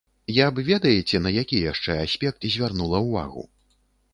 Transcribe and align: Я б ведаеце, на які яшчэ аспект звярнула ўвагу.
Я 0.35 0.45
б 0.51 0.63
ведаеце, 0.69 1.21
на 1.25 1.33
які 1.35 1.57
яшчэ 1.71 1.99
аспект 2.07 2.51
звярнула 2.55 3.03
ўвагу. 3.07 3.47